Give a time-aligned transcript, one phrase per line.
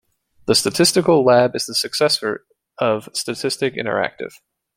[0.47, 2.43] The Statistical Lab is the successor
[2.79, 4.33] of Statistik interaktiv!